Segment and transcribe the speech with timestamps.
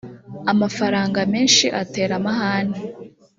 [0.51, 2.77] amafaranga menshi atera amahane.